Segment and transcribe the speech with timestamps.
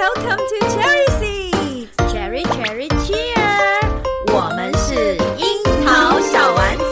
[0.00, 3.82] Hello，Welcome to Cherry Seeds，Cherry Cherry Cheer，
[4.32, 5.44] 我们是樱
[5.84, 6.84] 桃小丸子，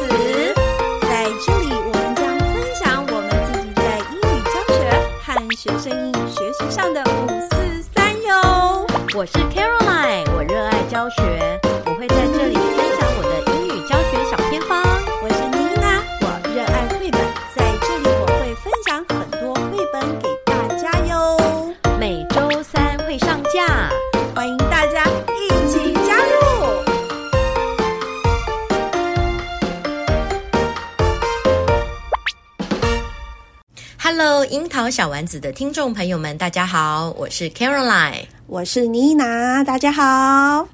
[1.03, 4.79] 在这里我们将分享我们自己在英语教学
[5.23, 7.07] 和学生英语学习上的五
[7.49, 7.55] 四
[7.95, 8.85] 三哟。
[9.15, 9.86] 我是 Caroline，
[34.51, 40.69] 樱桃小丸子的听众朋友们，大家好，我是 Caroline，我是妮娜，大家好。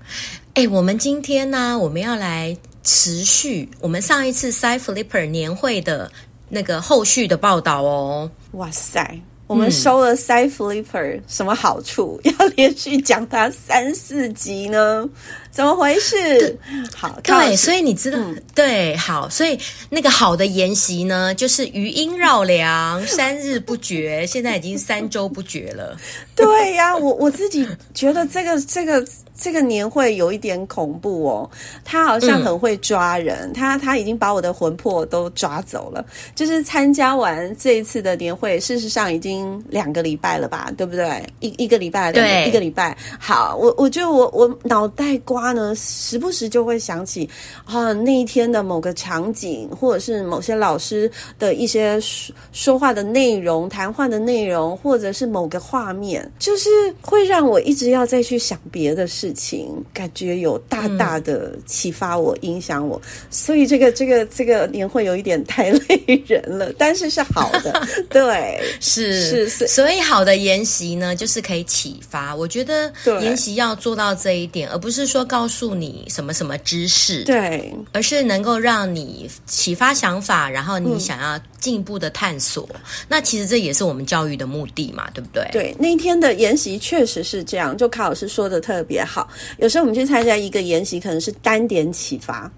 [0.55, 6.11] 哎，我们今天呢，我们要来持续我们上一次 Side Flipper 年会的
[6.49, 8.31] 那个后续的报道哦。
[8.53, 12.21] 哇塞，我们收了 Side Flipper，嗯，什么好处？
[12.39, 15.09] 要连续讲它三四集呢？
[15.53, 16.59] 怎么回事？
[16.97, 19.59] 好，对，所以你知道，嗯、对，好，所以
[19.91, 25.95] 那个好的研习呢，就是余音绕梁， 三日不绝，现在已经三周不绝了。
[26.35, 29.07] 对呀、啊，我我自己觉得这个这个
[29.39, 31.51] 这个年会有一点恐怖哦，
[31.85, 36.03] 他好像很会抓人，嗯、他他已经把我的魂魄都抓走了。
[36.35, 41.23] 就是参加完这一次的年会，事实上已经两个礼拜了吧，对不对？
[41.41, 42.97] 一一个礼拜，对，一个礼拜。
[43.21, 45.42] 好，我我觉得我我脑袋瓜。
[45.43, 47.29] 他呢，时不时就会想起
[47.65, 56.71] 啊，那一天的某个场景，或者是某些老师的一些说说话的内容、谈话的内容，或者是某个画面，就是
[57.01, 63.03] 会让我一直要再去想别的事情，感觉有大大的启发我、嗯、影响我。
[63.29, 69.67] 所以这个这个这个年会有一点太累人了，但是是好的， 对，是是是。
[69.67, 72.33] 所以好的研习呢，就是可以启发。
[72.33, 75.27] 我觉得研习要做到这一点，而不是说。
[75.33, 82.69] 告诉你什么什么知识，对，而是能够让你启发想法，然后你想要进一步的探索。
[82.75, 82.81] 嗯。
[83.09, 85.49] 那其实这也是我们教育的目的嘛，对不对？
[85.51, 89.27] 对，那天的研习确实是这样，就卡老师说的特别好。
[89.57, 92.53] 有时候我们去参加一个研习，可能是单点启发。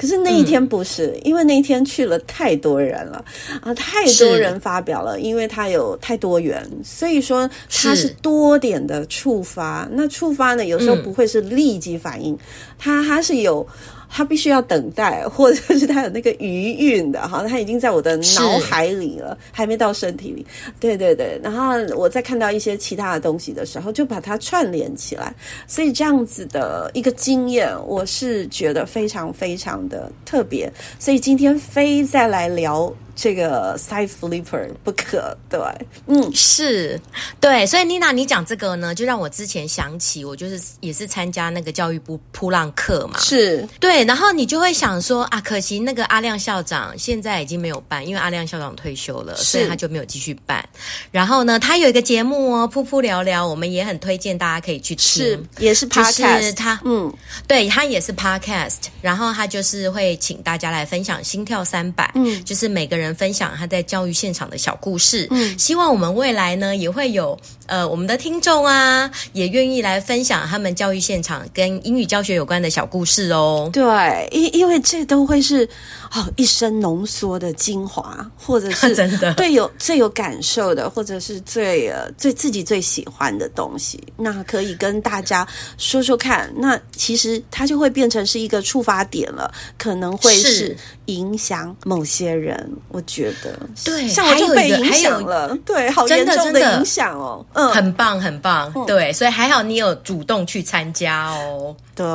[0.00, 3.22] 可是那一天不是，嗯，因为那一天去了太多人了
[3.60, 9.86] 啊，太多人发表了，因为它有太多元，所以说它是多点的触发。
[9.92, 12.38] 那触发呢，有时候不会是立即反应，嗯，
[12.78, 13.66] 它还是有。
[14.10, 20.44] 他必须要等待，或者是他有那个余韵的哈，他已经在我的脑海里了，还没到身体里。
[20.80, 25.32] 对对对，然后我在看到一些其他的东西的时候，就把它串联起来。
[25.66, 30.70] 所以这样子的一个经验，我是觉得非常非常的特别。
[30.98, 32.92] 所以今天非再来聊。
[33.22, 35.60] 这个 side flipper 不可对，
[36.06, 36.98] 嗯，是
[37.38, 43.68] 对，所以妮娜，你讲这个呢，就让我之前想起，我就是也是参加那个教育部扑浪课嘛，是。
[43.78, 50.66] 对，然后你就会想说啊，可惜那个阿亮校长现在已经没有办，因为阿亮校长退休了，所以他就没有继续办。
[51.10, 57.12] 然后呢，他有一个节目哦，噗噗聊聊，我们也很推荐大家可以去听，是也是 podcast，就是他，嗯，
[57.46, 63.09] 对他也是 podcast，然后他就是会请大家来分享心跳三百，嗯，就是每个人。
[63.14, 73.68] 分享他在教育现场的小故事，嗯，希望我们未来呢也会有呃我们的听众啊，也愿意来分享他们教育现场跟英语教学有关的小故事哦。
[73.72, 75.68] 对，因因为这都会是
[76.12, 85.46] 哦一生浓缩的精华，或者是 真的对有最有感受的，或者是最呃最自己最喜欢的东西，那可以跟大家
[85.78, 86.52] 说说看。
[86.56, 90.76] 那其实它就会变成是一个触发点了，可能会是
[91.06, 92.70] 影响某些人。
[92.88, 101.74] 我觉得对，像我就被影响了，对，好严重的影响哦，嗯，很棒，很棒，嗯，对，所以还好你有主动去参加哦。
[101.94, 102.06] 对，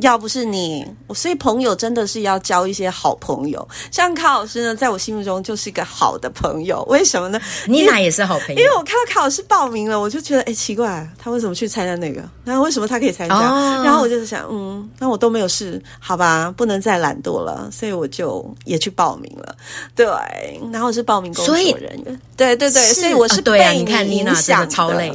[0.00, 3.66] 要不是你，我所以朋友真的是要交一些好朋友。
[3.92, 6.84] 像卡老师呢，在我心目中就是一个好的朋友。
[6.88, 7.40] 为什么呢？
[7.66, 8.60] 妮娜也是好朋友。
[8.60, 12.20] 因为我看到卡老师报名了，我就觉得哎，奇怪，他为什么去参加那个？
[12.42, 13.36] 那为什么他可以参加？
[13.36, 19.54] 哦，然后我就想，嗯，那我都没有事，好吧，不能再懒惰了，所以我就也去报名了。
[19.94, 20.04] 对，
[20.72, 21.66] 然后是报名工作人
[22.04, 25.12] 员，对对对，所以我是被你看妮娜真的，超累。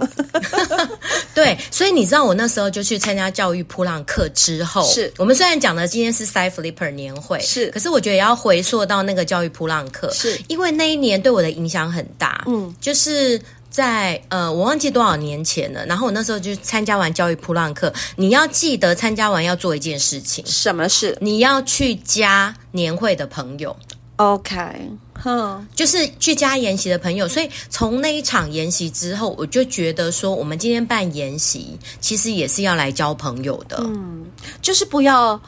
[1.33, 13.41] 对，所以你知道我那时候就去参加教育噗浪客之后，是我们虽然讲的今天是 Side Flipper 年会，是，可是我觉得也要回溯到那个教育噗浪客，是因为那一年对我的影响很大，嗯，就是。
[13.67, 15.85] 在呃，我忘记多少年前了。
[15.85, 20.45] 然后我那时候就参加完教育噗浪客，你要记得参加完要做一件事情。
[20.47, 21.17] 什么事？
[21.19, 23.75] 你要去加年会的朋友。
[24.17, 24.55] OK，
[25.13, 27.27] 哼，就是去加研习的朋友。
[27.27, 33.77] 所以从那一场研习之后，我就觉得说，我们今天办研习，其实也是要来交朋友的。
[33.81, 34.25] 嗯，
[34.61, 35.39] 就是不要。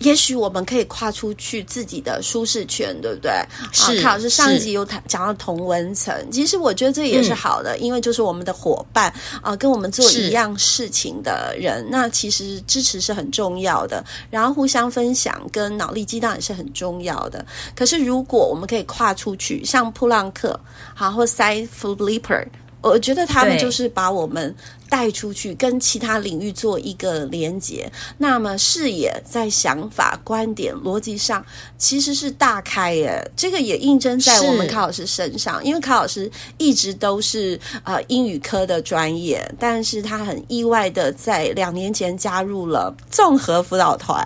[0.00, 3.32] 也许我们可以跨出去自己的舒适圈，对不对？
[3.72, 3.98] 是。
[3.98, 9.12] 啊，卡老师上一集有谈讲到同文层，其实我觉得这也是好的，嗯，因为就是我们的伙伴
[9.42, 17.44] 啊，跟我们做一样事情的人，那其实支持是很重要的，然后互相分享跟脑力激荡也是很重要的。
[17.74, 20.58] 可是如果我们可以跨出去，像普朗克，
[20.94, 22.46] 好，或 Side Flipper。
[22.82, 24.54] 我觉得他们就是把我们
[24.88, 27.90] 带出去，跟其他领域做一个连接。
[28.18, 31.44] 那么视野在想法、观点、逻辑上
[31.76, 33.30] 其实是大开耶。
[33.34, 44.24] 这个也印证在我们卡老师身上，因为卡老师一直都是呃英语科的专业，但是他很意外的在两年前加入了综合辅导团。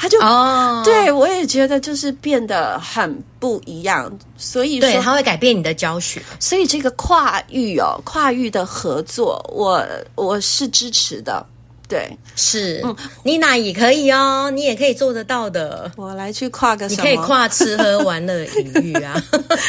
[0.00, 11.44] 他就哦，对我也觉得就是变得很不一样，所以对，他会改变你的教学，所以这个跨域哦，跨域的合作，我我是支持的。
[11.90, 15.90] 对，是，嗯，妮娜也可以哦，你也可以做得到的。
[15.96, 17.02] 我来去跨个什么？
[17.02, 19.20] 你可以跨吃喝玩乐领域啊，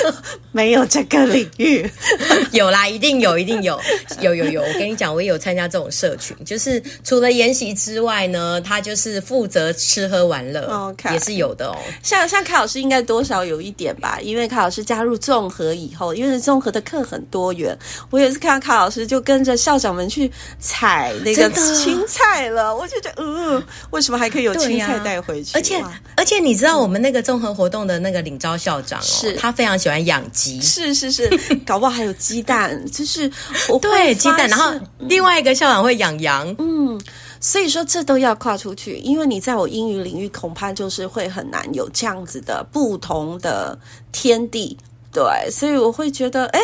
[0.53, 1.89] 没有这个领域，
[2.53, 3.79] 有啦，一定有，一定有，
[4.19, 4.61] 有有有。
[4.61, 11.75] 我跟你讲，我也有参加这种社群，就是除了研习之外呢，他就是负责吃喝玩乐，OK，也是有的哦。
[12.03, 17.75] 像像卡老师应该多少有一点吧，因为卡老师加入综合以后，因为综合的课很多元，
[18.11, 21.99] 我也是看到卡老师就跟着校长们去踩那个青。
[22.11, 25.57] 菜了，我就觉得，嗯，为什么还可以有青菜带回去？
[25.57, 25.81] 而且，
[26.17, 31.29] 而且你知道，我们那个综合活动的那个领招校长哦，是他非常喜欢养鸡，是是是，
[31.65, 33.31] 搞不好还有鸡蛋，就是
[33.69, 34.49] 我对鸡蛋。
[34.49, 36.99] 然后另外一个校长会养羊，嗯，
[37.39, 43.77] 所以说这都要跨出去，因为你在我英语领域恐怕就是会很难有这样子的不同的
[44.11, 44.77] 天地。
[45.11, 46.59] 对，所以我会觉得，哎，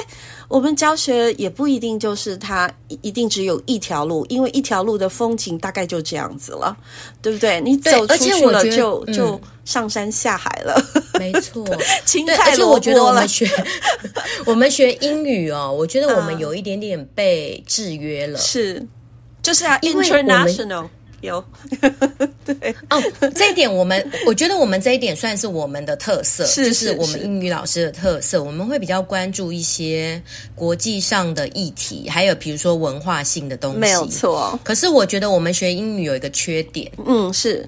[0.47, 2.71] 我们教学也不一定就是它
[3.01, 6.75] 一定只有一条路，因为一条路的风景大概就这样子了，
[7.21, 7.59] 对不对？
[7.59, 10.81] 你走出去了就，就就上山下海了，
[11.19, 11.65] 没错。
[12.05, 12.49] 青菜萝卜了。
[12.51, 13.49] 而且我觉得我们学
[14.45, 18.87] 我们学英语哦，我觉得我们有一点点被制约了，是，
[19.41, 20.87] 就是要 international。
[21.21, 21.43] 有，
[22.45, 22.75] 对。
[22.89, 23.01] 哦，
[23.35, 28.43] 这一点我们我觉得我们这一点算是我们的特色，是，是，是我们英语老师的特色。
[28.43, 30.21] 我们会比较关注一些
[30.55, 34.59] 国际上的议题，还有比如说文化性的东西，没有错。
[34.63, 37.67] 可是我觉得我们学英语有一个缺点，嗯，是。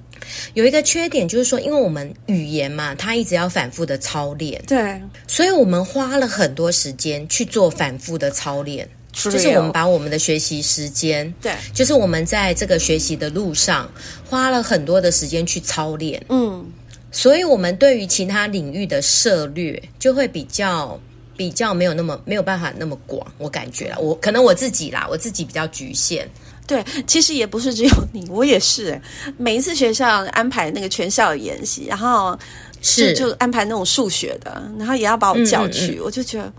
[0.54, 8.88] 有一个缺点，就是说，因为我们语言嘛，它一直要反复的操练，对，所以我们花了很多时间去做反复的操练。
[9.12, 13.90] 就是我们把我们的学习时间，对，就是我们在这个学习的路上
[14.28, 16.64] 花了很多的时间去操练，嗯，
[17.10, 20.98] 所以我们对于其他领域的涉略就会比较
[21.36, 26.28] 比较没有那么没有办法那么广，我感觉啦，我可能我自己啦，我自己比较局限。
[26.66, 29.00] 对，其实也不是只有你，我也是。
[29.36, 32.38] 每一次学校安排那个全校的研习，然后
[32.80, 36.52] 是就安排那种数学的，然后也要把我叫去，嗯嗯嗯，我就觉得。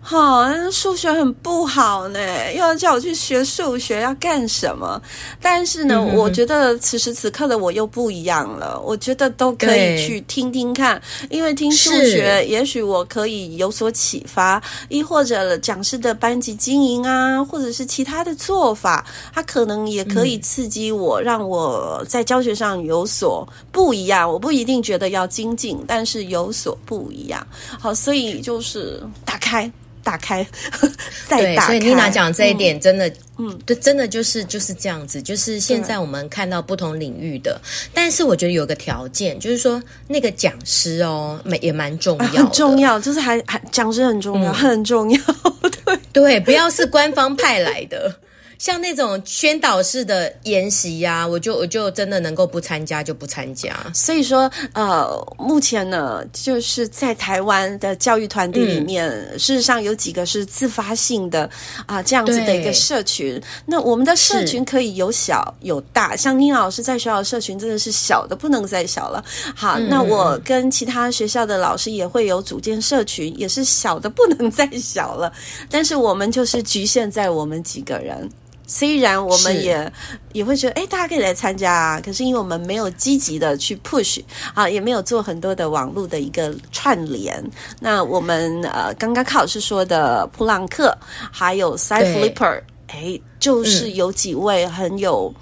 [0.00, 2.18] 好、哦，数学很不好呢，
[2.54, 5.00] 又要叫我去学数学，要干什么？
[5.38, 8.80] 但是呢，嗯、我觉得此时此刻的我又不一样了。
[8.80, 24.30] 我觉得都可以去听听看，因为听数学，也许我可以有所启发，亦或者讲师的班级经营啊，或者是其他的做法，它可能也可以刺激我，嗯、让我在教学上有所不一样。
[24.30, 27.46] 我不一定觉得要精进，但是有所不一样。
[27.78, 29.70] 好，所以就是打开。
[30.08, 30.46] 打开，
[31.28, 35.20] 再打所以妮娜讲这一点真的，嗯，对，真的就是就是这样子。
[35.20, 37.60] 就是现在我们看到不同领域的，
[37.92, 45.20] 但是我觉得有个条件，就是说那个讲师哦，也也蛮重要，很重要，就是还还讲师很重要，嗯、很重要。
[45.84, 48.14] 对对，不要是官方派来的。
[48.58, 53.74] 像那种宣导式的研习呀，我就我就真的能够不参加就不参加。
[53.94, 61.44] 所以说，呃，目前呢，就是在台湾的教育团体里面，嗯、事实上有几个是自发性的
[61.86, 63.40] 啊、呃，这样子的一个社群。
[63.64, 69.24] 那我们的社群可以有小有大，像宁老师在学校的社群真的是小的不能再小了。
[69.54, 75.32] 好，嗯、那我跟其他学校的老师也会有组建社群，也是小的不能 再小了。
[75.70, 78.28] 但是我们就是局限在我们几个人。
[78.68, 79.90] 虽然我们也
[80.34, 82.00] 也会觉得，哎，大家可以来参加啊。
[82.04, 84.22] 可是因为我们没有积极的去 push
[84.52, 87.42] 啊，也没有做很多的网络的一个串联。
[87.80, 90.96] 那我们呃，刚刚卡老师说的普朗克，
[91.32, 95.32] 还有 Side Flipper，哎，就是有几位很有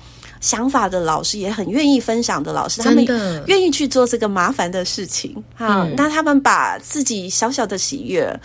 [0.40, 3.04] 想法的老师，嗯、也很愿意分享的老师，他们
[3.46, 5.34] 愿意去做这个麻烦的事情。
[5.56, 8.38] 好，嗯、那他们把自己小小的喜悦。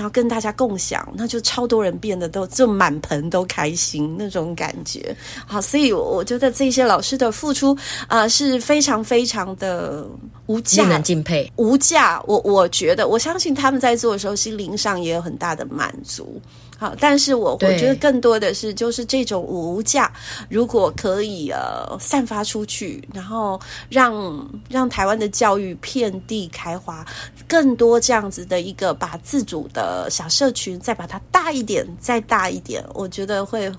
[0.00, 5.14] 然后跟大家共享，那就超多人变得都就满盆都开心那种感觉。
[5.46, 7.76] 好，所以我觉得这些老师的付出
[8.08, 10.06] 啊、呃、是非常非常的
[10.46, 11.52] 无价，令人敬佩。
[11.56, 16.40] 无价，我我觉得我相信他们在做的时候心灵上也有很大的满足。
[16.80, 20.10] 好，但是我我觉得更多的是，就是这种无价，
[20.48, 23.60] 如果可以呃散发出去，然后
[23.90, 27.04] 让让台湾的教育遍地开花，
[27.46, 33.70] 更多这样子的一个把自主的小社群，再把它大一点，再大一点，我觉得会。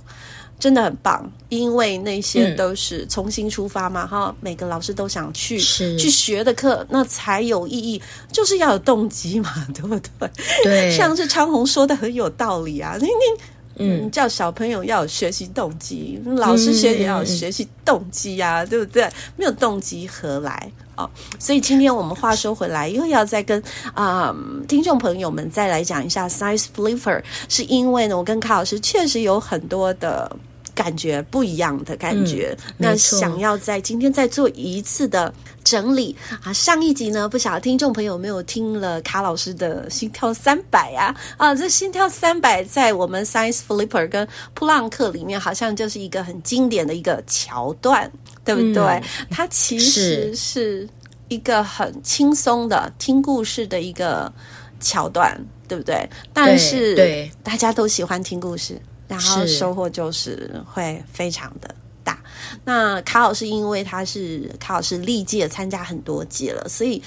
[0.62, 8.00] 真的很棒，因为那些都是重新出发嘛，哈、嗯，每个老师都想去是去学的课，那才有意义，
[8.32, 10.30] 就是要有动机嘛， 对不对？
[10.64, 13.44] 对，像是昌鸿说的很有道理啊，你你
[13.78, 19.10] 嗯，叫小朋友要有学习动机，老师学也要有学习动机呀、啊，嗯、对不对？
[19.36, 20.72] 没有动机何来？
[20.96, 23.60] 哦，所以今天我们话说回来，又要再跟
[23.96, 24.36] 啊、呃、
[24.68, 30.32] 听众朋友们再来讲一下 Side Flipper，是因为呢，我跟卡老师确实有很多的。
[30.74, 36.52] 感觉不一样的感觉，嗯、那想要在今天再做一次的整理啊。
[36.54, 41.16] 上一集呢，不晓得听众朋友有没有听了卡老师的心跳三百啊？
[41.38, 48.12] 啊，这心跳三百在我们 Science Flipper 跟普朗克里面，好像就是一个很经典的一个桥段，
[48.46, 48.84] 对不对？
[48.84, 50.88] 嗯、它其实是
[51.28, 54.32] 一个很轻松的听故事的一个
[54.80, 56.10] 桥段，对不对？
[56.34, 58.82] 但是对大家都喜欢听故事。
[59.12, 62.18] 然后收获就是会非常的大。
[62.64, 67.04] 那卡老师因为他是卡老师历届参加很多届了，所以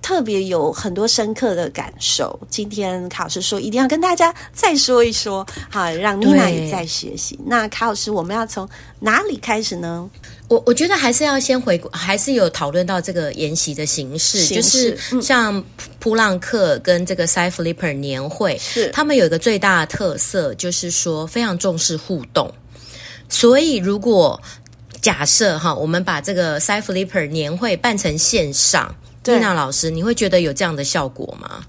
[0.00, 2.38] 特别有很多深刻的感受。
[2.48, 7.38] 今天卡老师说一定要跟大家再说一说，好，让妮娜也在学习。
[7.44, 8.68] 那卡老师，我们要从
[9.00, 10.08] 哪里开始呢？
[10.48, 15.64] 我我觉得还是要先回顾，还是有讨论到这个研习的形式，形式就是像
[15.98, 22.48] 普朗克跟这个 Side Flipper 年会，是他们有一个最大的特色，就是说非常重视互动。
[23.28, 24.40] 所以如果
[25.02, 28.94] 假设哈，我们把这个 Side Flipper 年会办成线上，
[29.34, 31.64] 妮娜老师，你会觉得有这样的效果吗？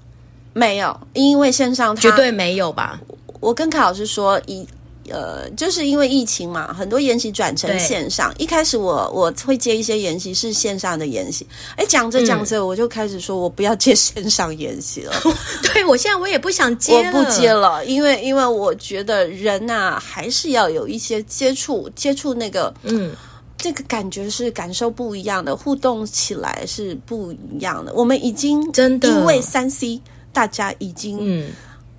[0.54, 3.00] 没有，因为线上绝对没有吧？
[3.40, 4.68] 我跟凯老师说一。
[5.10, 8.30] 呃，就是因为疫情嘛，很多研习转成线上。
[8.38, 11.48] 一开始我我会接一些研习是线上的研习，
[11.78, 15.14] 哎，讲着讲着我就开始说我不要接线上研习了。
[15.24, 15.34] 嗯、
[15.72, 23.16] 对，我现在我也不想接了，我不接了，因为因为我觉得人呐、啊、还是要有一些接触，接触那个嗯，
[23.58, 27.94] 这个感觉是感受不一样的，互动起来是不一样的。
[27.94, 31.50] 我们已经真的因为三 C，大家已经嗯。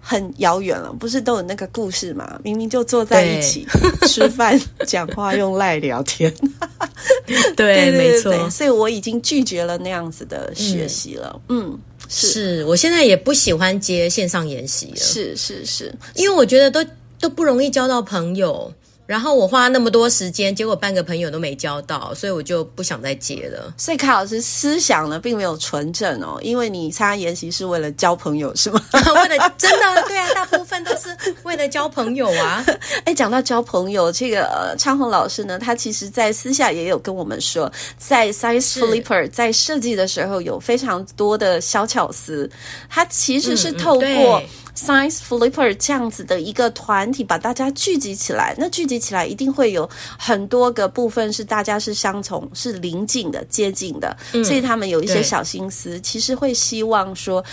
[0.01, 2.41] 很遥远了，不是都有那个故事吗？
[2.43, 3.67] 明明就坐在一起
[4.01, 6.35] 对 吃饭、讲话，用赖聊天。
[7.29, 8.49] 对，对，对，对，没错。
[8.49, 11.39] 所以我已经拒绝了那样子的学习了。
[11.51, 14.97] 嗯，嗯，是，是我现在也不喜欢接线上研习了。
[14.97, 16.83] 是是是，因为我觉得都
[17.21, 18.73] 都不容易交到朋友。
[19.09, 23.73] 然后我花那么多时间，结果半个朋友都没交到，所以我就不想再接了。
[23.79, 28.79] 所以卡老师思想呢，并没有纯正哦，因为你参加研习是为了交朋友，是吗？
[28.93, 32.63] 为了真的对啊，大部分都是为了交朋友啊。
[33.07, 42.51] 哎，讲到交朋友，这个呃，昌鸿老师呢，他其实在私下也有跟我们说，在 Size Flipper 在设计的时候有非常多的小巧思，
[42.91, 44.45] 他其实是透过、嗯。
[44.45, 44.49] 嗯
[44.79, 57.45] Side Flipper 这样子的一个团体，把大家聚集起来，那聚集起来一定会有很多个部分是大家是相从、是邻近的、接近的，嗯、所以他们有一些小心思，其实会希望说，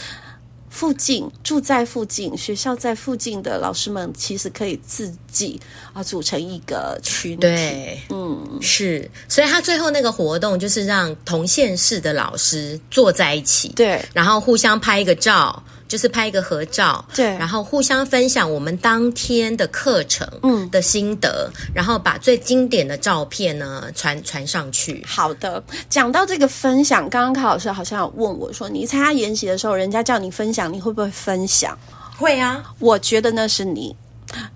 [0.69, 5.59] 附近住在附近、学校在附近的老师们，其实可以自己
[5.93, 7.37] 啊组成一个群体。
[7.37, 15.63] 对，嗯，是，所以他最后那个活动就是让同县市的老师坐在一起，对，然后互相拍一个照。
[15.87, 25.03] 就是拍一个合照，对，然后互相分享我们当天的课程，嗯，的心得，嗯，然后把最经典的照片呢传传上去。
[25.07, 31.77] 好的，讲到这个分享，刚刚卡老师好像有问我说，你参加研习的时候，人家叫你分享，你会不会分享？
[32.17, 33.95] 会啊，我觉得那是你，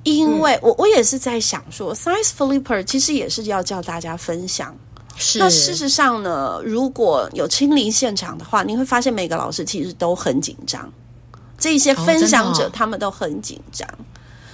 [0.04, 4.76] 因为我我也是在想说，Science Flipper 其实也是要叫大家分享。
[5.16, 5.38] 是。
[5.38, 10.92] 那事实上呢，如果有亲临现场的话，你会发现每个老师其实都很紧张。
[11.60, 13.88] 这些分享者，他们都很紧张，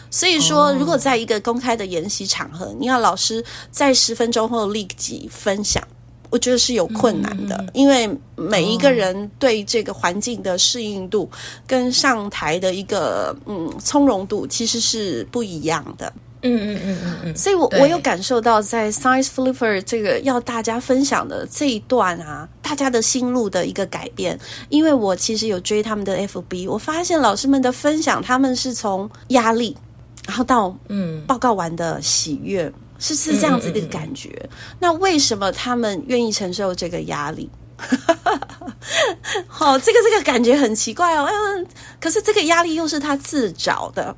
[0.09, 5.81] 所以说，如果在一个公开的研习场合，你要老师在十分钟后立即分享，
[6.29, 11.29] 我觉得是有困难的，因为每一个人对这个环境的适应度
[11.67, 16.11] 跟上台的一个嗯从容度其实是不一样的。
[16.45, 24.39] 嗯嗯嗯嗯嗯，所以我我有感受到，在 Science Flipper 这个要大家分享的这一段啊，大家的心路的一个改变。
[24.69, 29.75] 因为我其实有追他们的 FB，我发现老师们的分享，他们是从压力，
[30.27, 34.29] 然后到嗯报告完的喜悦，是是这样子的一个感觉。
[34.29, 34.77] 嗯嗯嗯。
[34.79, 37.49] 那为什么他们愿意承受这个压力？
[39.47, 41.27] 好， 这个这个感觉很奇怪哦。
[41.29, 41.67] 嗯，
[41.99, 44.15] 可是这个压力又是他自找的。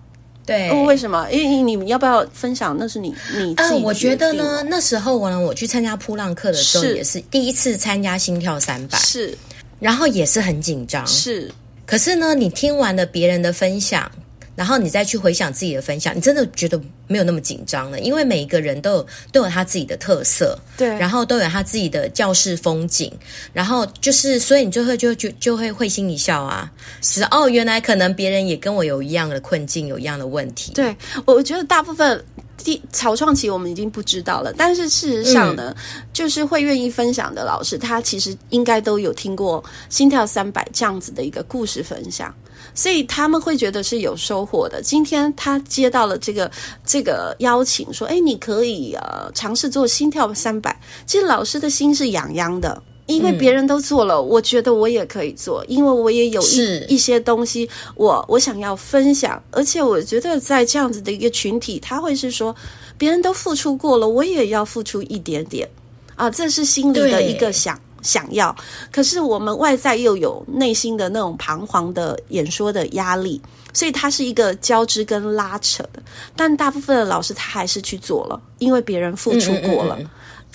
[0.48, 1.28] 对，为什么？
[1.30, 2.76] 因为你们要不要分享？
[2.80, 3.76] 那是你你自己。
[3.76, 9.38] 呃，我觉得呢，那时候呢，我去参加扑浪课的时候，也是第一次参加心跳三百，是，
[9.80, 11.52] 然后也是很紧张，是。
[11.86, 14.10] 可是呢，你听完了别人的分享。
[14.58, 23.14] 然后你再去回想自己的分享，你真的觉得没有那么紧张了，因为每一个人都有都有他自己的特色，对，然后都有他自己的教室风景，
[23.54, 26.72] 然后就是，所以你就会就就就会会心一笑啊，
[27.04, 30.74] 是哦，原来可能别人也跟我有一样的困境，有一样的问题。
[30.74, 30.96] 对，
[31.26, 32.26] 我觉得大部分
[32.58, 42.34] 第草创期我们已经不知道了，但是事实上呢，嗯、就是会愿意分享的老师，他其实应该都有听过心跳三百这样子的一个故事分享。
[42.74, 44.82] 所以他们会觉得是有收获的。
[44.82, 46.52] 今天他接到了这个
[46.86, 59.42] 这个邀请，说：“哎，你可以呃尝试做心跳三百。”其实老师的心是痒痒的，因为别人都做了，嗯、我觉得我也可以做，因为我也有一一些东西我，我我想要分享。
[59.52, 62.56] 而且我觉得在这样子的一个群体，他会是说，
[62.98, 65.68] 别人都付出过了，我也要付出一点点
[66.16, 67.80] 啊，这是心里的一个想。
[68.04, 68.56] 想要，
[68.90, 73.42] 可是我们外在又有内心的那种彷徨的演说的压力，
[73.74, 76.02] 所以它是一个交织跟拉扯的。
[76.34, 80.10] 但大部分的老师他还是去做了，因为别人付出过了，嗯嗯嗯，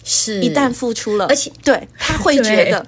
[0.04, 0.40] 是。
[0.40, 2.84] 一旦付出了，而且对他会 觉得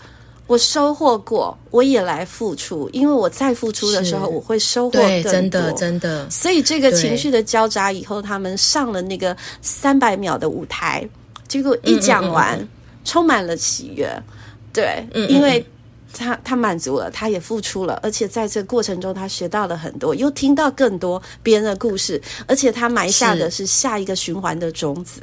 [0.47, 6.29] 我收获过，我也来付出，因为我再付出的时候我会收获更多，真的真的。
[6.29, 11.09] 所以这个情绪的交杂以后，他们上了那个三百秒的舞台，
[11.49, 12.69] 结果一讲完，嗯嗯嗯，
[13.05, 14.07] 充满了喜悦。
[14.73, 15.65] 对，因为
[16.13, 25.23] 他他满足了，他也付出了，而且在这过程中，他学到了很多，又听到更多别人的故事，而且他埋下的是下一个循环的种子。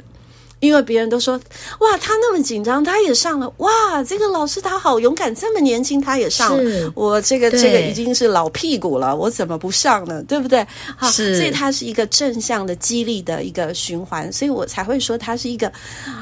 [0.62, 1.34] 因为别人都说，
[1.80, 10.22] 哇，他那么紧张，他也上了，哇，这个老师他好勇敢，这么年轻他也上了，我这个这个已经是老屁股了，我怎么不上呢？
[10.22, 10.64] 对不对？
[10.96, 15.70] 好，所以它是一个正向的激励的一个循环，所以我才会说它是一个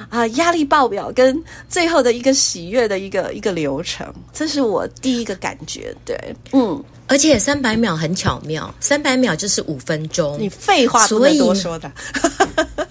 [0.09, 5.95] 啊压力爆表跟最后的一个喜悦的一个一个流程，这是我第一个感觉。
[6.03, 6.19] 对，
[6.53, 6.83] 嗯。
[7.11, 10.37] 而且三百秒很巧妙，三百秒就是五分钟。
[10.39, 11.91] 你废话不能多说的，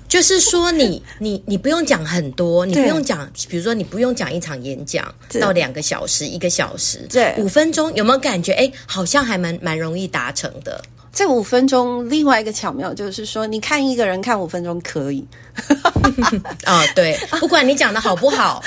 [0.09, 8.51] 就是说你 你你不用讲很多，你不用讲，比如说你不用讲一场演讲到两个小时、一个小时，对，五分钟有没有感觉？
[8.51, 10.83] 哎，好像还蛮蛮容易达成的。
[11.13, 15.25] 这五分钟另外一个巧妙就是说，你看一个人看五分钟可以。
[16.65, 18.61] 啊、哦，对， 不管你讲的好不好，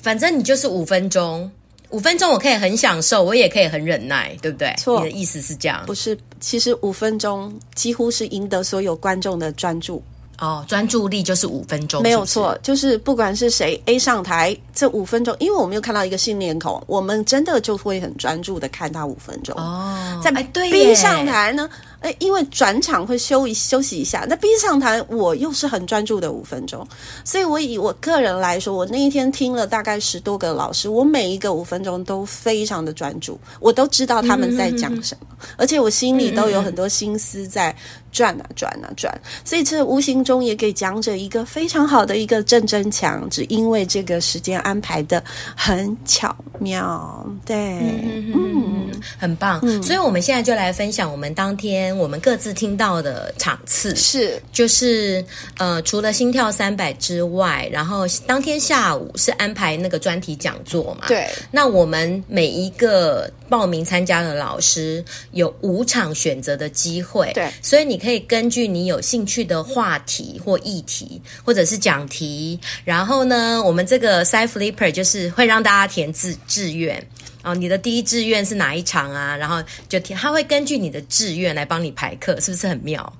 [0.00, 1.50] 反正你就是五分钟。
[1.94, 4.74] 五分钟我可以很享受，我也可以很忍耐，对不对？
[4.76, 5.84] 错，你的意思是这样？
[5.86, 10.02] 不是，其实五分钟几乎是赢得所有观众的专注。
[10.40, 12.02] 哦，专注力就是五分钟？
[12.02, 19.54] 没有错，就是不管是谁 A 上台，这五分钟，因为我们又看到一个新脸孔，我们真的就会很专注的看他五分钟。
[19.56, 21.70] 哦，在 B 上台呢？
[21.70, 26.86] 哎，因为转场会休一休息一下，那 B 上台我又是很专注的五分钟，
[27.24, 37.74] 所以我以我个人来说，我那一天听了大概十多个老师，我每一个五分钟都非常的专注，我都知道他们在讲什么，嗯、而且我心里都有很多心思在
[38.12, 39.12] 转啊转啊转，
[39.44, 45.22] 所以这无形中也给讲者一个非常好的一个正增强，只因为这个时间安排的
[45.56, 48.74] 很巧妙，对，嗯，嗯。
[49.18, 51.93] 很棒，嗯、所以我们现在就来分享我们当天。
[51.94, 55.24] 天我们各自听到的场次是，就是
[55.58, 61.06] 呃，除了心跳三百之外，然后当天下午是安排那个专题讲座嘛？
[61.06, 61.28] 对。
[61.50, 67.48] 那我们每一个报名参加的老师有五场选择的机会，对。
[67.62, 77.06] 所以你可以根据你有兴趣的话题或议题，或者是讲题，然后呢，我们这个 Side Flipper 就是会让大家填志志愿。
[77.44, 79.36] 哦，你的第一志愿是哪一场啊？
[79.36, 83.12] 然后就填，他会根据你的志愿来帮你排课，是不是很妙？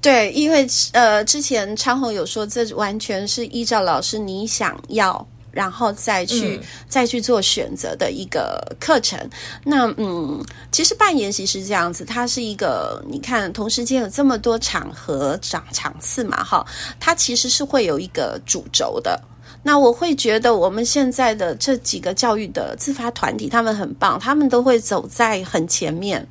[0.00, 9.16] 对，因为呃，之前昌宏有说，这完全是依照老师你想要，然后再去、嗯、再去做选择的一个课程。
[9.62, 16.66] 那嗯，其实办研习是这样子，它是一个你看，同时间有这么多场合场场次嘛，哈，
[16.98, 19.20] 它其实是会有一个主轴的。
[19.62, 26.26] 那我会觉得，我们现在的这几个教育的自发团体，他们很棒，他们都会走在很前面。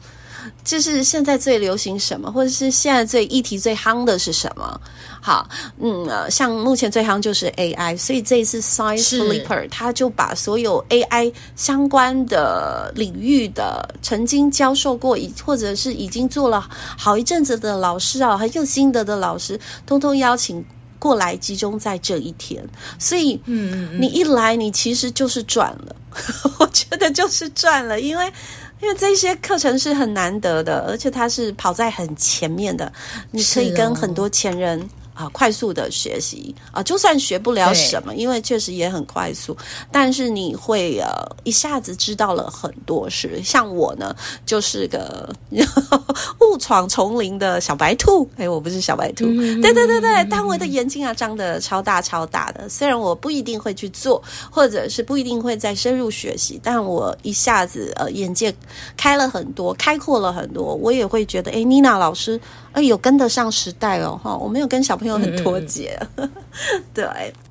[0.63, 4.79] 就是现在最流行什么，或者是现在最议题最夯的是什么？
[5.21, 5.47] 好，
[5.79, 15.15] 嗯，像目前最夯就是 AI，所以这一次 Science Flipper 他就把所有 AI 相关的领域的曾经教授过，
[15.45, 16.67] 或者是已经做了
[16.97, 20.63] 好一阵子的老师啊，很有心得的老师，通通邀请。
[21.01, 22.63] 过来集中在这一天，
[22.99, 25.95] 所以，嗯，你一来，你其实就是赚了。
[26.59, 28.31] 我觉得就是赚了，因为，
[28.79, 32.93] 因为这些课程是很难得的，而且它是跑在很前面的，
[33.31, 34.87] 你可以跟很多前人。
[35.13, 39.55] 啊，快速的学习啊，就算学不了什么，因为确实也很快速，
[39.91, 41.07] 但是你会呃
[41.43, 43.41] 一下子知道了很多事。
[43.43, 45.33] 像我呢，就是个
[46.39, 48.27] 误闯丛林的小白兔。
[48.37, 52.67] 哎，我不是小白兔，嗯、对对对对，但我的眼睛啊张得超大超大的。
[52.69, 58.53] 虽然我不一定会去做，或者是不一定会再深入学习，但我一下子呃眼界
[58.95, 60.73] 开了很多，开阔了很多。
[60.75, 62.39] 我也会觉得，哎，妮娜老师。
[62.73, 64.35] 哎，有跟得上时代哦，哈！
[64.35, 66.31] 我没有跟小朋友很脱节，嗯
[66.73, 67.05] 嗯对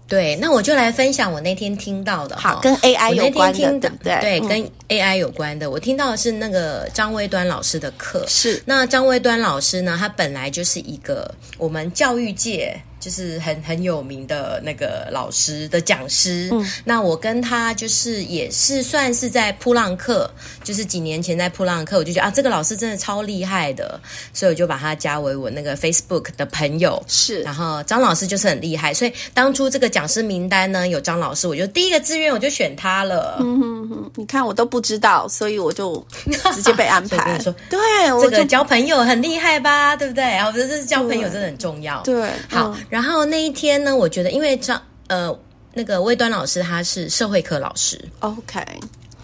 [0.09, 0.37] 对。
[0.37, 5.70] 那我就来分享我那天听到的，好，跟 AI 有关的，对对，对，跟 AI 有关的。
[5.70, 8.62] 我听到的是那个张威端老师的课，是。
[8.64, 12.80] 那张威端老师呢，他本来就是一个我们教育界。
[13.00, 20.30] 就是很很有名的那个老师的讲师，嗯，那我跟他就是也是算是在扑浪课，
[20.62, 23.98] 就是几年前在扑浪课，我就觉得啊，这个老师真的超厉害的，
[24.34, 27.02] 所以我就把他加为我那个 Facebook 的朋友。
[27.08, 33.38] 是，然后张老师就是很厉害，所以当初这个讲师名单呢有张老师，我就第一个志愿我就选他了。
[33.40, 36.06] 嗯哼哼，你看我都不知道，所以我就
[36.54, 37.38] 直接被安排。
[37.40, 37.78] 说对，
[38.20, 39.96] 这个交朋友很厉害吧？
[39.96, 40.22] 对不对？
[40.22, 42.02] 然后我觉得这是交朋友真的很重要。
[42.02, 42.68] 对，对好。
[42.68, 45.35] 嗯然后那一天呢，我觉得因为张呃
[45.72, 48.61] 那个魏端老师他是社会科老师，OK，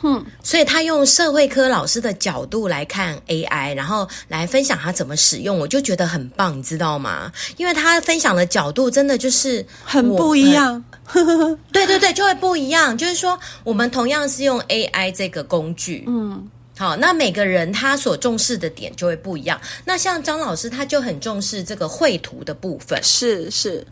[0.02, 7.32] 嗯，所以他用社会科老师的角度来看 AI，然后来分享他怎么使用，我就觉得很棒，你知道吗？
[7.56, 10.82] 因为他分享的角度真的就是很不一样，
[11.72, 12.96] 对对对，就会不一样。
[12.96, 16.48] 就是说，我们同样是用 AI 这个工具，嗯。
[16.78, 19.60] 好，那每个人他所重视的点就会不一样。
[19.84, 23.02] 那像张老师，他就很重视这个绘图的部分。
[23.02, 23.86] 是是。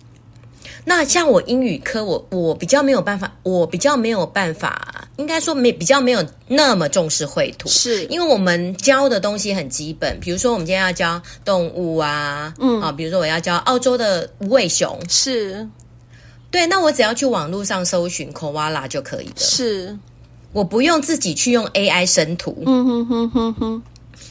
[0.86, 7.70] 那像我英语科，我我比较没有办法，我比较没有办法，应该说没比较没有那么重视绘图。
[7.70, 15.66] 是因为我们教的东西很基本，比如说我们今天要教动物啊，嗯，啊，比如说我要教澳洲的无尾熊，是。
[16.50, 19.34] 对，那我只要去网络上搜寻 koala 就可以了。
[19.38, 19.96] 是。
[20.54, 23.82] 我不用自己去用 AI 生图，嗯哼哼哼哼，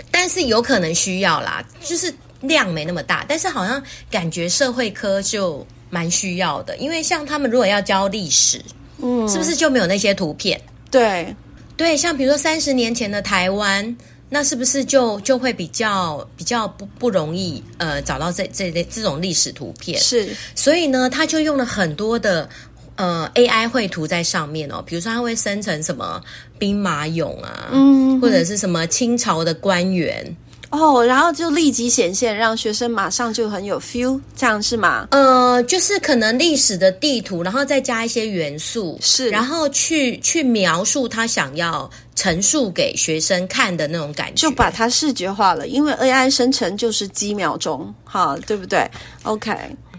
[0.09, 8.61] 但是有可能需要啦，就是量没那么大，但是好像感觉社会科就蛮需要的，因为像他们如果要教历史，
[8.99, 10.59] 嗯，是不是就没有那些图片？
[10.89, 11.35] 对，
[11.75, 13.97] 对，像比如说三十年前的台湾，
[14.29, 19.99] 那是不是就就会比较比较不不容易呃找到这这类这种历史图片？
[19.99, 22.49] 是，所以呢，他就用了很多的。
[22.95, 26.21] 呃，AI 绘图在上面哦，比如说它会生成什么
[26.59, 30.23] 兵马俑啊，嗯，或者是什么清朝的官员
[30.69, 35.07] 哦，然后就立即显现，让学生马上就很有 feel，这样是吗？
[35.11, 48.83] 呃，就是可能历史的地图，然后再加一些元素，是，然后去去描述他想要陈述给学生看的那种感觉，就把它视觉化了，因为 AI 生成就是几秒钟，哈，对不对
[49.21, 49.55] ？OK，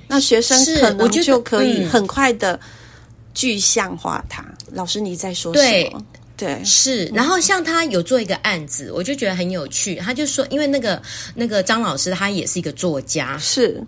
[0.08, 2.58] 那学生可能就可以很快的。
[3.34, 6.02] 具象化它，老师你在说什么？
[6.36, 7.04] 对，对是。
[7.06, 9.96] 然后像他有做一个案子，我就觉得很有趣。
[9.96, 11.02] 他就说，因为那个
[11.34, 13.82] 那个张老师他也是一个作家，是。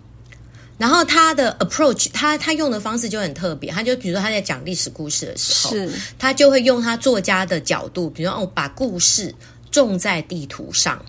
[0.77, 3.71] 然后他的 approach，他他用的方式就很特别。
[3.71, 9.33] 他就比如说他在讲历史故事的时候，是，他就会用他作家的角度，比如说哦，把故事
[9.71, 11.03] 种在地图上。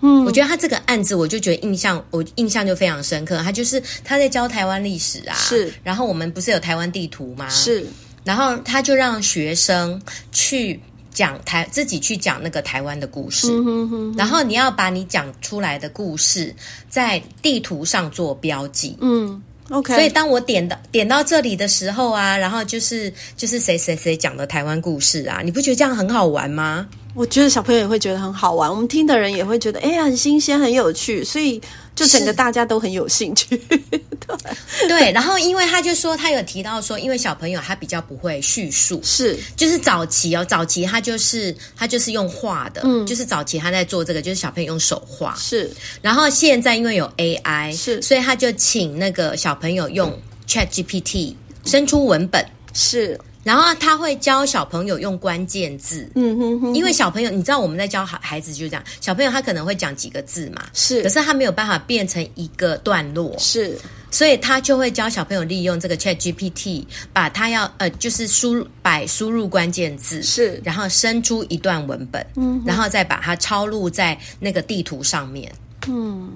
[0.00, 3.42] 嗯，我觉得他这个案子，我就觉得印象，我印象就非常深刻。
[3.42, 5.72] 他就是他在教台湾历史啊，是。
[5.82, 7.48] 然后我们不是有台湾地图吗？
[7.48, 7.84] 是。
[8.24, 10.78] 然后他就让学生去
[11.12, 13.48] 讲台，自己去讲那个台湾的故事。
[13.50, 14.14] 嗯哼哼。
[14.16, 16.54] 然后你要把你讲出来的故事
[16.88, 18.96] 在地图上做标记。
[19.00, 19.42] 嗯。
[19.70, 19.94] OK。
[19.94, 26.86] 所以当我点到点到这里的时候啊，然后就是就是谁谁谁讲的台湾故事啊，你不觉得这样很好玩吗？
[27.18, 31.60] 我觉得小朋友也会觉得很好玩，我们听的人也会觉得哎呀很新鲜很有趣，所以
[31.96, 33.56] 就整个大家都很有兴趣。
[33.68, 39.36] 对，对，然后因为他就说他有提到说，因为小朋友他比较不会叙述，是。
[39.56, 45.34] 就是早期哦，早期他就是他就是用画的，嗯，就是早期他在做这个，就是小朋友用手画。
[45.36, 45.68] 是，
[46.00, 52.46] 然后现在因为有 AI 是，所以他就请那个小朋友用 ChatGPT 生出文本。
[52.74, 53.18] 是。
[53.48, 63.74] 然后他会教小朋友用关键字，嗯哼哼，因为小朋友，你知道我们在教孩孩子就是这样，小朋友他可能会讲几个字嘛，是，可是他没有办法变成一个段落，是，
[64.10, 75.50] 所以他就会教小朋友利用这个 ChatGPT，把他要呃就是输入摆输入关键字，是，然后生出一段文本，嗯，然后再把它抄录在那个地图上面，
[75.86, 76.30] 嗯。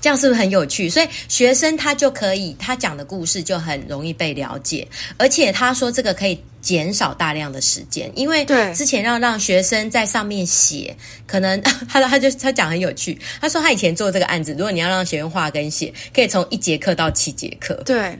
[0.00, 0.88] 这样是不是很有趣？
[0.88, 4.86] 所以学生他就可以，他讲的故事就很容易被了解，
[5.16, 17.74] 而且他说这个可以减少大量的时间，因为之前要让学生在上面写，可能 他他就他讲很有趣，他说他以前做这个案子，如果你要让学生画跟写，可以从一节课到七节课。
[17.84, 18.18] 对，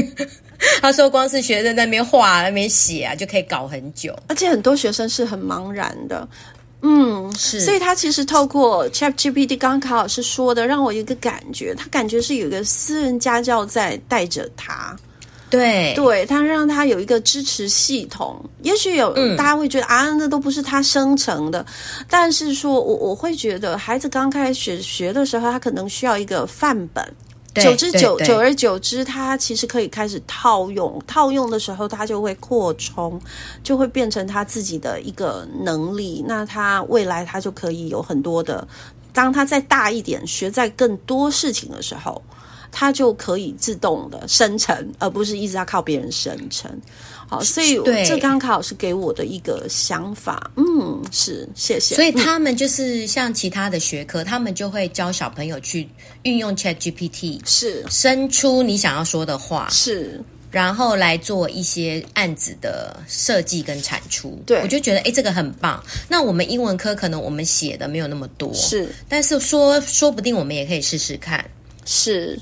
[0.80, 6.26] 他说光是学生在那边画、那边写啊，就可以搞很久，而且很多学生是很茫然的。
[6.82, 14.94] 嗯，是，所以他其实透过 ChatGPT，刚刚卡老师说的，让我有一个感觉，他感觉是有一个私人家教在带着他，
[15.50, 18.38] 对，对他让他有一个支持系统。
[18.62, 21.64] 也许有、嗯、大家会觉得啊，那都不是他生成的，
[22.08, 27.02] 但是说我我会觉得，孩子刚开始学学的时候，他可能需要一个范本。
[27.62, 33.20] 久之久久而久之，他其实可以开始套用，套用的时候，他就会扩充，
[33.62, 36.24] 就会变成他自己的一个能力。
[36.26, 38.66] 那他未来他就可以有很多的，
[39.12, 42.22] 当他再大一点，学在更多事情的时候，
[42.70, 46.70] 他就可以自动的生成，而不是一直要靠别人生成。
[47.28, 51.94] 好，所以对这刚卡老师给我的一个想法，嗯，是谢谢。
[51.96, 55.88] 所以他们就是像其他的学科，嗯、他们就会教小朋友去
[56.22, 60.20] 运用 ChatGPT，是生出你想要说的话，是，
[60.52, 64.40] 然后来做一些案子的设计跟产出。
[64.46, 65.82] 对，我就觉得哎，这个很棒。
[66.08, 71.44] 那我们英文科可能我们写的没有那么多，是，但是说说不定我们也可以试试看，
[71.84, 72.38] 是。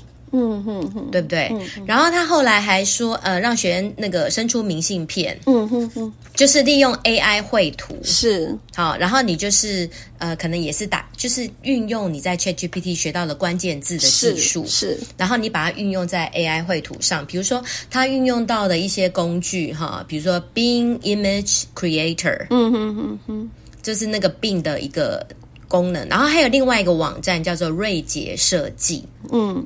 [1.11, 1.51] 对不对？
[1.85, 8.55] 然后他后来还说，呃，让学员那个伸出明信片，嗯哼哼，就是利用 AI 绘图，是。
[8.75, 23.49] 好，然后你就是呃，可能也是打，就是运用你在 ChatGPT 学到的关键字的技术，是，是，然后你把它运用在 AI 绘图上，比如说他运用到的一些工具哈，比如说 Bing Image Creator，嗯哼哼哼，
[23.81, 25.25] 就是那个 Bing 的一个
[25.67, 29.63] 功能，然后还有另外一个网站叫做瑞杰设计，嗯。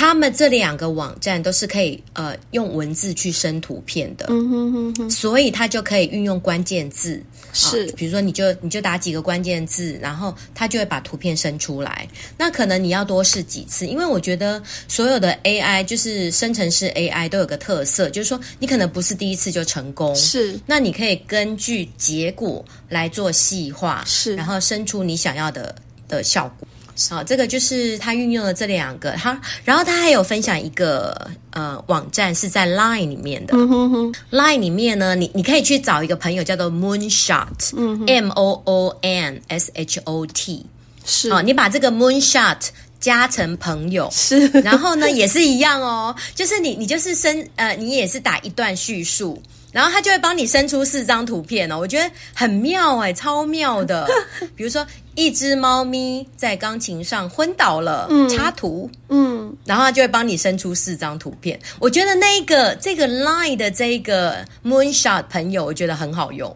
[0.00, 12.08] 他们这两个网站都是可以呃用文字去生图片的，嗯哼哼哼，所以它就可以运用关键字，是，呃，比如说你就你就打几个关键字，然后它就会把图片生出来。
[12.38, 25.74] 那可能你要多试几次，因为我觉得所有的 AI 就是生成式 AI 都有个特色，就是说你可能不是第一次就成功，是，那你可以根据结果来做细化，是，然后生出你想要的
[26.08, 26.66] 的效果。
[27.08, 40.66] 好，这个就是他运用了这两个，他然后他还有分享一个呃网站是在 Line 里面的，嗯哼哼，Line 里面呢，你你可以去找一个朋友叫做 Moonshot，嗯，M O O N S H O T
[41.04, 42.58] 是，好，你把这个 Moonshot
[43.00, 49.40] 加成朋友，是，然后呢也是一样哦，就是你你就是生呃你也是打一段叙述。
[49.72, 54.08] 然后他就会帮你生出四张图片哦，我觉得很妙哎，超妙的。
[54.56, 61.58] 比如说，一只猫咪在钢琴上昏倒了，嗯、插图，嗯，然后他就会帮你生出四张图片。
[61.78, 66.52] 我觉得那个这个 Line 的这个 Moonshot 朋友，我觉得很好用，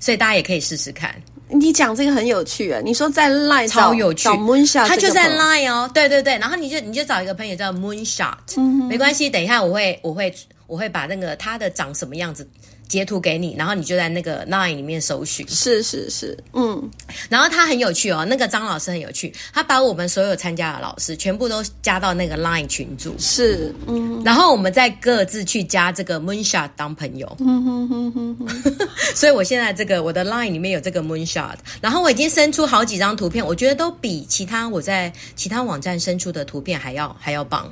[0.00, 1.14] 所以大家也可以试试看。
[1.50, 2.80] 你讲这个很有趣啊！
[2.84, 10.34] 你说在 Line 超有趣，Moonshot，他就在 Line 哦，对对对，然后你就你就找一个朋友叫 Moonshot，、嗯、没关系，等一下我会我会。
[10.68, 12.46] 我会把那个它的长什么样子
[12.86, 15.46] 截图给你，然后你就在那个 Line 里面搜寻。
[15.48, 16.90] 是是是，嗯。
[17.28, 23.14] 然后他很有趣哦，那个张老师很有趣，他把我们所有参加的老师全部都加到那个 Line 群组。
[23.18, 24.22] 是，嗯。
[24.24, 27.36] 然后我们再各自去加这个 Moonshot 当朋友。
[27.40, 28.88] 嗯哼哼哼哼。
[29.14, 37.70] 所以我现在这个我的 Line 里面有这个 Moonshot，然后我已经生出好几张图片，我觉得都比其他我在其他网站生出的图片还要还要棒。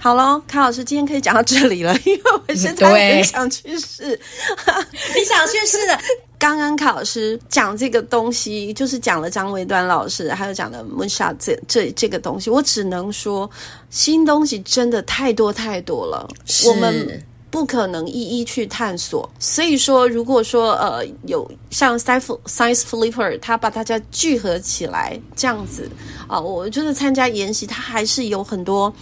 [0.00, 4.18] 好喽，卡老师今天可以讲到这里了， 因为我现在很想去试。
[5.14, 5.98] 你想去试的？
[6.38, 13.50] 刚刚卡老师讲这个东西，就是讲了张维端老师，还有讲的 Moonshot 这这这个东西，我只能说
[13.90, 16.28] 新东西真的太多太多了，
[16.66, 19.28] 我们不可能一一去探索。
[19.40, 25.90] 所以说，如果说呃有像 Science Science Flipper，他把大家聚合起来这样子
[26.28, 28.94] 啊、呃，我觉得参加研习，他还是有很多。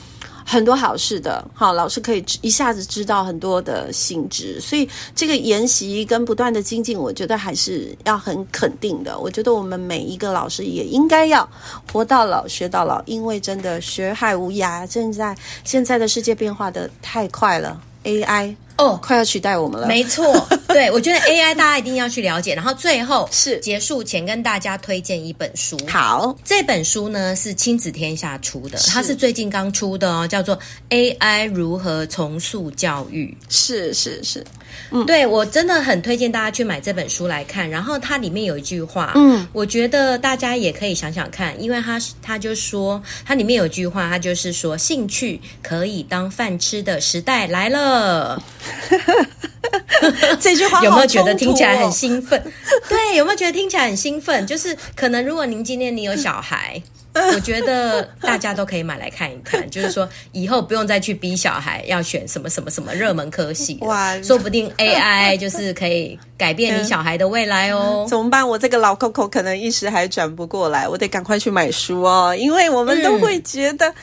[0.48, 9.18] 很多好事的，好老师可以一下子知道很多的性质，所以这个研习跟不断的精进，我觉得还是要很肯定的。
[9.18, 11.46] 我觉得我们每一个老师也应该要
[11.92, 14.86] 活到老学到老，因为真的学海无涯。
[14.88, 18.54] 现在现在的世界变化的太快了，AI。
[18.78, 19.86] 哦，oh, 快要取代我们了。
[19.86, 22.54] 没错， 对，我觉得 AI 大家一定要去了解。
[22.54, 25.78] 然后最后是结束前跟大家推荐一本书。
[25.88, 30.56] 好，这本书呢是亲子天下出的，是它是最近刚出的哦，叫做
[30.90, 33.36] 《AI 如何重塑教育》。
[33.48, 34.44] 是是是。
[34.90, 37.68] 嗯，对，我真的很推荐大家去买这本书来看。
[37.68, 48.40] 然后它里面有一句话，嗯，我觉得大家也可以想想看，因为他他就说，它里面有一句话，他就是说，兴趣可以当饭吃的时代来了。
[50.40, 52.40] 这句话、哦、有没有觉得听起来很兴奋？
[52.88, 54.46] 对，有没有觉得听起来很兴奋？
[54.46, 56.82] 就是可能如果您今天你有小孩。
[57.34, 68.04] 我觉得大家都可以买来看一看，就是说以后不用再去逼小孩要选什么什么什么热门科系，哇，说不定 AI 就是可以改变你小孩的未来哦。
[68.06, 68.46] 怎么办？
[68.46, 73.88] 我这个老 Coco 可能一时还转不过来，我得赶快去买书哦，因为我们都会觉得。
[73.88, 73.94] 嗯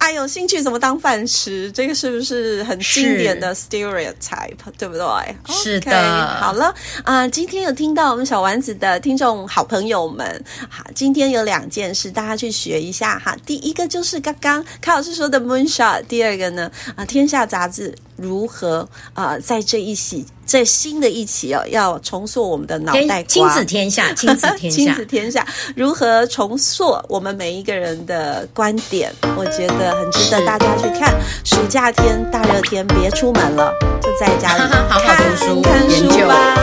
[0.00, 1.70] 哎，有兴趣怎么当饭吃？
[1.72, 5.04] 这个是不是很经典的 stereotype，对不对？
[5.48, 5.92] 是的。
[5.92, 13.36] Okay, 好了啊、呃，今天有听到我们小丸子的听众好朋友们，好，今天有两件事，大家去学一下哈。
[13.44, 17.94] 第一个就是刚刚卡老师说的 moonshot，第二个呢啊，天下杂志。
[18.16, 23.22] 如何啊、呃，在这一期，在新的一期哦，要重塑我们的脑袋瓜。
[23.22, 29.12] 亲子天下， 亲子天下，亲子天下，如何重塑我们每一个人的观点？
[29.36, 31.14] 我觉得很值得大家去看。
[31.44, 36.56] 暑假天，大热天，别出门了，就在家里 好好读书、看书吧。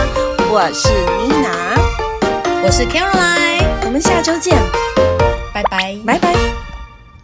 [0.44, 0.90] 究我是
[1.22, 4.62] 妮娜，我是 Caroline，我们下周见，
[5.54, 6.67] 拜拜，拜拜。